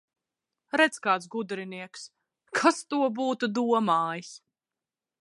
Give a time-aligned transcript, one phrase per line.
[0.79, 2.07] Redz, kāds gudrinieks!
[2.61, 4.35] Kas to būtu domājis!